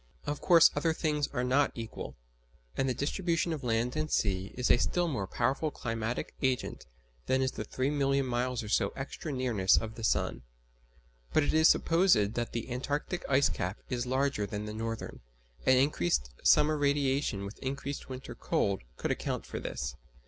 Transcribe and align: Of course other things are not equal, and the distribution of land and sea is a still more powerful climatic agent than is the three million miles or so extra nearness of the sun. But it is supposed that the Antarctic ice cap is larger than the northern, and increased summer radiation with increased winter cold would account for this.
Of 0.25 0.41
course 0.41 0.71
other 0.75 0.93
things 0.95 1.27
are 1.27 1.43
not 1.43 1.71
equal, 1.75 2.15
and 2.75 2.89
the 2.89 2.93
distribution 2.95 3.53
of 3.53 3.63
land 3.63 3.95
and 3.95 4.09
sea 4.09 4.51
is 4.57 4.71
a 4.71 4.77
still 4.77 5.07
more 5.07 5.27
powerful 5.27 5.69
climatic 5.69 6.33
agent 6.41 6.87
than 7.27 7.39
is 7.43 7.51
the 7.51 7.63
three 7.63 7.91
million 7.91 8.25
miles 8.25 8.63
or 8.63 8.67
so 8.69 8.89
extra 8.95 9.31
nearness 9.31 9.77
of 9.77 9.93
the 9.93 10.03
sun. 10.03 10.41
But 11.33 11.43
it 11.43 11.53
is 11.53 11.67
supposed 11.67 12.17
that 12.33 12.51
the 12.51 12.71
Antarctic 12.71 13.23
ice 13.29 13.49
cap 13.49 13.77
is 13.91 14.07
larger 14.07 14.47
than 14.47 14.65
the 14.65 14.73
northern, 14.73 15.19
and 15.67 15.77
increased 15.77 16.31
summer 16.41 16.77
radiation 16.77 17.45
with 17.45 17.59
increased 17.59 18.09
winter 18.09 18.33
cold 18.33 18.81
would 19.03 19.11
account 19.11 19.45
for 19.45 19.59
this. 19.59 19.93